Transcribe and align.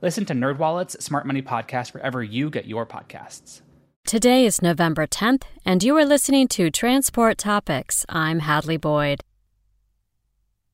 Listen 0.00 0.24
to 0.26 0.32
NerdWallet's 0.32 1.04
Smart 1.04 1.26
Money 1.26 1.42
Podcast 1.42 1.92
wherever 1.92 2.22
you 2.22 2.50
get 2.50 2.66
your 2.66 2.86
podcasts. 2.86 3.62
Today 4.06 4.46
is 4.46 4.62
November 4.62 5.08
10th, 5.08 5.42
and 5.64 5.82
you 5.82 5.96
are 5.96 6.04
listening 6.04 6.46
to 6.48 6.70
Transport 6.70 7.36
Topics. 7.36 8.06
I'm 8.08 8.38
Hadley 8.38 8.76
Boyd. 8.76 9.22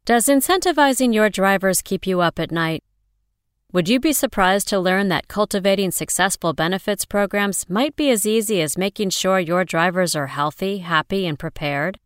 Does 0.04 0.26
incentivizing 0.26 1.14
your 1.14 1.30
drivers 1.30 1.80
keep 1.80 2.06
you 2.06 2.20
up 2.20 2.38
at 2.38 2.52
night? 2.52 2.84
Would 3.72 3.88
you 3.88 3.98
be 3.98 4.12
surprised 4.12 4.68
to 4.68 4.78
learn 4.78 5.08
that 5.08 5.26
cultivating 5.26 5.90
successful 5.90 6.52
benefits 6.52 7.06
programs 7.06 7.68
might 7.68 7.96
be 7.96 8.10
as 8.10 8.26
easy 8.26 8.60
as 8.60 8.76
making 8.76 9.08
sure 9.08 9.40
your 9.40 9.64
drivers 9.64 10.14
are 10.14 10.26
healthy, 10.26 10.78
happy, 10.78 11.26
and 11.26 11.38
prepared? 11.38 11.98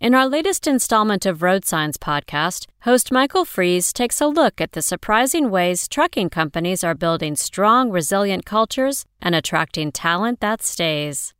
In 0.00 0.12
our 0.12 0.28
latest 0.28 0.66
installment 0.66 1.24
of 1.24 1.40
Road 1.40 1.64
Signs 1.64 1.96
podcast, 1.96 2.66
host 2.82 3.12
Michael 3.12 3.44
Freeze 3.44 3.92
takes 3.92 4.20
a 4.20 4.26
look 4.26 4.60
at 4.60 4.72
the 4.72 4.82
surprising 4.82 5.50
ways 5.50 5.86
trucking 5.86 6.30
companies 6.30 6.82
are 6.82 6.96
building 6.96 7.36
strong, 7.36 7.90
resilient 7.90 8.44
cultures 8.44 9.06
and 9.22 9.36
attracting 9.36 9.92
talent 9.92 10.40
that 10.40 10.62
stays. 10.62 11.32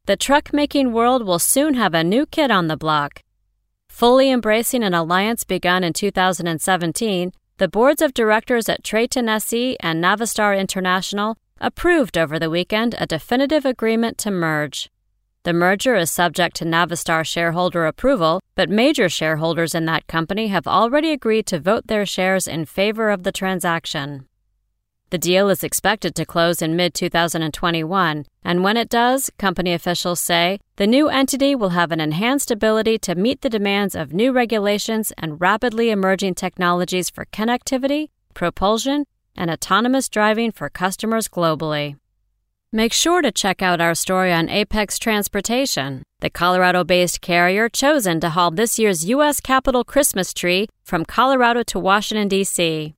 The 0.05 0.15
truck 0.15 0.53
making 0.53 0.93
world 0.93 1.25
will 1.25 1.39
soon 1.39 1.73
have 1.73 1.93
a 1.93 2.05
new 2.05 2.25
kid 2.25 2.49
on 2.49 2.67
the 2.67 2.77
block. 2.77 3.21
Fully 3.89 4.31
embracing 4.31 4.81
an 4.81 4.93
alliance 4.93 5.43
begun 5.43 5.83
in 5.83 5.91
2017, 5.91 7.33
the 7.57 7.67
boards 7.67 8.03
of 8.03 8.13
directors 8.13 8.69
at 8.69 8.83
Traton 8.83 9.27
SE 9.41 9.77
and 9.79 10.03
Navistar 10.03 10.57
International 10.59 11.35
approved 11.59 12.15
over 12.15 12.37
the 12.37 12.51
weekend 12.51 12.93
a 12.99 13.07
definitive 13.07 13.65
agreement 13.65 14.19
to 14.19 14.29
merge. 14.29 14.91
The 15.41 15.53
merger 15.53 15.95
is 15.95 16.11
subject 16.11 16.55
to 16.57 16.65
Navistar 16.65 17.25
shareholder 17.25 17.87
approval, 17.87 18.41
but 18.53 18.69
major 18.69 19.09
shareholders 19.09 19.73
in 19.73 19.85
that 19.85 20.05
company 20.05 20.47
have 20.47 20.67
already 20.67 21.11
agreed 21.11 21.47
to 21.47 21.59
vote 21.59 21.87
their 21.87 22.05
shares 22.05 22.47
in 22.47 22.65
favor 22.65 23.09
of 23.09 23.23
the 23.23 23.31
transaction. 23.31 24.27
The 25.09 25.17
deal 25.17 25.49
is 25.49 25.63
expected 25.63 26.15
to 26.15 26.25
close 26.25 26.61
in 26.61 26.75
mid 26.75 26.93
2021, 26.93 28.25
and 28.43 28.63
when 28.63 28.75
it 28.75 28.89
does, 28.89 29.29
company 29.37 29.71
officials 29.71 30.19
say 30.19 30.59
the 30.75 30.85
new 30.85 31.07
entity 31.07 31.55
will 31.55 31.69
have 31.69 31.93
an 31.93 32.01
enhanced 32.01 32.51
ability 32.51 32.97
to 32.99 33.15
meet 33.15 33.39
the 33.39 33.49
demands 33.49 33.95
of 33.95 34.11
new 34.11 34.33
regulations 34.33 35.13
and 35.17 35.39
rapidly 35.39 35.91
emerging 35.91 36.35
technologies 36.35 37.09
for 37.09 37.23
connectivity, 37.25 38.09
propulsion, 38.33 39.05
and 39.33 39.49
autonomous 39.49 40.09
driving 40.09 40.51
for 40.51 40.69
customers 40.69 41.29
globally. 41.29 41.95
Make 42.73 42.91
sure 42.91 43.21
to 43.21 43.31
check 43.31 43.61
out 43.61 43.79
our 43.79 43.95
story 43.95 44.33
on 44.33 44.49
Apex 44.49 44.99
Transportation, 44.99 46.03
the 46.19 46.29
Colorado 46.29 46.83
based 46.83 47.21
carrier 47.21 47.69
chosen 47.69 48.19
to 48.19 48.31
haul 48.31 48.51
this 48.51 48.77
year's 48.77 49.05
U.S. 49.05 49.39
Capitol 49.39 49.85
Christmas 49.85 50.33
tree 50.33 50.67
from 50.83 51.05
Colorado 51.05 51.63
to 51.63 51.79
Washington, 51.79 52.27
D.C. 52.27 52.93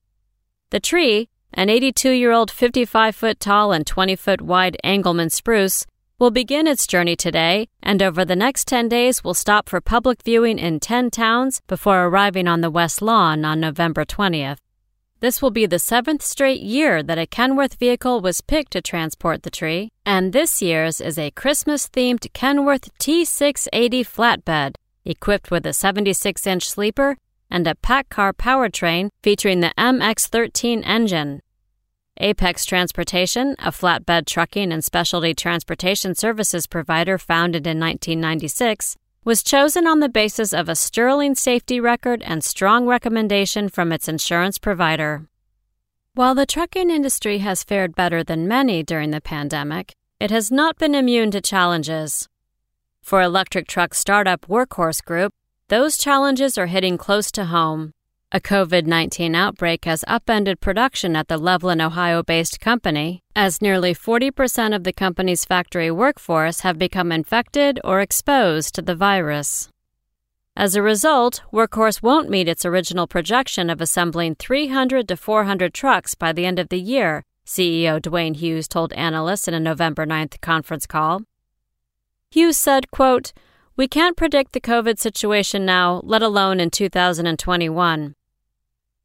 The 0.72 0.80
tree, 0.80 1.30
an 1.54 1.70
82 1.70 2.12
year 2.12 2.32
old 2.32 2.52
55 2.52 3.16
foot 3.16 3.40
tall 3.40 3.72
and 3.72 3.86
20 3.86 4.16
foot 4.16 4.42
wide 4.42 4.78
Engelmann 4.84 5.32
spruce, 5.32 5.86
will 6.20 6.32
begin 6.32 6.68
its 6.68 6.86
journey 6.86 7.16
today 7.16 7.68
and 7.82 8.04
over 8.04 8.26
the 8.26 8.36
next 8.36 8.68
10 8.68 8.90
days 8.90 9.24
will 9.24 9.34
stop 9.34 9.70
for 9.70 9.80
public 9.80 10.22
viewing 10.22 10.60
in 10.60 10.80
10 10.80 11.10
towns 11.12 11.62
before 11.68 12.06
arriving 12.06 12.48
on 12.48 12.62
the 12.62 12.70
West 12.70 13.02
Lawn 13.02 13.46
on 13.46 13.60
November 13.60 14.04
20th. 14.04 14.58
This 15.22 15.42
will 15.42 15.52
be 15.52 15.66
the 15.66 15.80
seventh 15.80 16.22
straight 16.22 16.62
year 16.62 17.04
that 17.04 17.18
a 17.18 17.26
Kenworth 17.26 17.76
vehicle 17.76 18.22
was 18.22 18.42
picked 18.42 18.72
to 18.72 18.82
transport 18.82 19.44
the 19.44 19.50
tree, 19.50 19.92
and 20.06 20.32
this 20.32 20.62
year's 20.62 21.02
is 21.02 21.18
a 21.18 21.32
Christmas 21.32 21.90
themed 21.90 22.32
Kenworth 22.34 22.90
T680 23.00 24.06
flatbed, 24.06 24.76
equipped 25.04 25.52
with 25.52 25.66
a 25.66 25.74
76 25.74 26.48
inch 26.48 26.70
sleeper 26.70 27.18
and 27.50 27.68
a 27.68 27.76
Paccar 27.76 28.34
powertrain 28.34 29.10
featuring 29.22 29.60
the 29.60 29.74
MX13 29.78 30.82
engine. 30.86 31.42
Apex 32.18 32.66
Transportation, 32.66 33.56
a 33.60 33.72
flatbed 33.72 34.26
trucking 34.26 34.74
and 34.74 34.84
specialty 34.84 35.34
transportation 35.34 36.16
services 36.16 36.68
provider 36.68 37.18
founded 37.18 37.66
in 37.66 37.80
1996, 37.80 38.98
was 39.24 39.44
chosen 39.44 39.88
on 39.88 40.00
the 40.00 40.10
basis 40.10 40.54
of 40.54 40.68
a 40.68 40.76
sterling 40.76 41.36
safety 41.36 41.80
record 41.80 42.22
and 42.24 42.44
strong 42.44 42.86
recommendation 42.86 43.70
from 43.70 43.92
its 43.92 44.08
insurance 44.08 44.58
provider. 44.58 45.28
While 46.14 46.36
the 46.36 46.46
trucking 46.46 46.90
industry 46.90 47.38
has 47.38 47.64
fared 47.64 47.96
better 47.96 48.24
than 48.24 48.48
many 48.48 48.84
during 48.84 49.12
the 49.12 49.22
pandemic, 49.22 49.94
it 50.20 50.32
has 50.32 50.52
not 50.52 50.78
been 50.78 50.96
immune 50.96 51.32
to 51.32 51.40
challenges. 51.40 52.28
For 53.02 53.22
electric 53.22 53.68
truck 53.68 53.94
startup 53.94 54.42
Workhorse 54.48 55.04
Group, 55.04 55.34
those 55.70 55.98
challenges 55.98 56.58
are 56.58 56.66
hitting 56.66 56.98
close 56.98 57.32
to 57.32 57.46
home. 57.46 57.94
A 58.32 58.40
COVID 58.40 58.86
19 58.86 59.34
outbreak 59.34 59.86
has 59.86 60.04
upended 60.08 60.60
production 60.60 61.16
at 61.16 61.28
the 61.28 61.38
Loveland, 61.38 61.82
Ohio 61.82 62.22
based 62.22 62.60
company, 62.60 63.22
as 63.36 63.62
nearly 63.62 63.94
40% 63.94 64.76
of 64.76 64.84
the 64.84 64.94
company's 64.94 65.46
factory 65.46 65.90
workforce 65.90 66.60
have 66.62 66.78
become 66.78 67.12
infected 67.12 67.80
or 67.84 68.02
exposed 68.02 68.76
to 68.76 68.82
the 68.82 68.96
virus. 68.96 69.70
As 70.56 70.76
a 70.76 70.82
result, 70.82 71.42
Workhorse 71.54 72.04
won't 72.04 72.30
meet 72.30 72.48
its 72.48 72.66
original 72.66 73.08
projection 73.08 73.70
of 73.70 73.80
assembling 73.80 74.36
300 74.36 75.08
to 75.08 75.16
400 75.16 75.74
trucks 75.74 76.16
by 76.16 76.34
the 76.34 76.46
end 76.46 76.60
of 76.60 76.70
the 76.70 76.82
year, 76.82 77.24
CEO 77.46 78.02
Duane 78.02 78.34
Hughes 78.34 78.68
told 78.68 78.92
analysts 78.94 79.48
in 79.48 79.54
a 79.54 79.60
November 79.60 80.06
9th 80.06 80.42
conference 80.42 80.86
call. 80.86 81.22
Hughes 82.30 82.58
said, 82.58 82.92
quote, 82.92 83.34
we 83.80 83.88
can't 83.88 84.18
predict 84.18 84.52
the 84.52 84.60
COVID 84.60 85.00
situation 85.00 85.66
now, 85.66 86.02
let 86.04 86.22
alone 86.22 86.60
in 86.60 86.70
2021. 86.70 88.14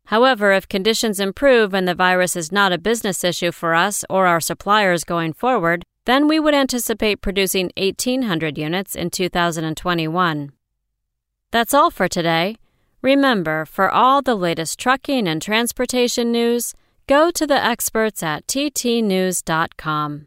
However, 0.07 0.51
if 0.51 0.69
conditions 0.69 1.21
improve 1.21 1.73
and 1.73 1.87
the 1.87 1.95
virus 1.95 2.35
is 2.35 2.51
not 2.51 2.73
a 2.73 2.77
business 2.77 3.23
issue 3.23 3.53
for 3.53 3.77
us 3.77 4.05
or 4.11 4.27
our 4.27 4.41
suppliers 4.41 5.05
going 5.05 5.33
forward, 5.33 5.84
then 6.07 6.27
we 6.27 6.41
would 6.41 6.57
anticipate 6.57 7.23
producing 7.23 7.71
1,800 7.77 8.59
units 8.59 8.97
in 8.97 9.11
2021. 9.11 10.51
That's 11.53 11.73
all 11.73 11.93
for 11.93 12.09
today. 12.09 12.57
Remember, 13.01 13.65
for 13.65 13.89
all 13.89 14.23
the 14.23 14.34
latest 14.34 14.81
trucking 14.81 15.29
and 15.29 15.41
transportation 15.41 16.33
news, 16.33 16.75
go 17.07 17.31
to 17.31 17.47
the 17.47 17.65
experts 17.65 18.25
at 18.25 18.49
ttnews.com. 18.49 20.27